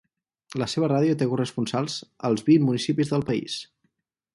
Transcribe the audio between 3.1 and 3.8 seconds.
del país.